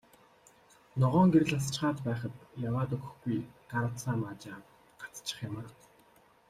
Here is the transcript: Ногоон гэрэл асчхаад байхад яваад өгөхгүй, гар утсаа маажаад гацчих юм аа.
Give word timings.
Ногоон 1.01 1.29
гэрэл 1.33 1.53
асчхаад 1.59 1.97
байхад 2.07 2.33
яваад 2.69 2.89
өгөхгүй, 2.95 3.37
гар 3.71 3.83
утсаа 3.89 4.15
маажаад 4.21 4.63
гацчих 5.01 5.39
юм 5.47 5.55
аа. 5.61 5.69